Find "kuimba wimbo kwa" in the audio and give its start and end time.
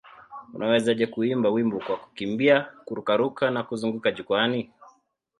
1.07-1.97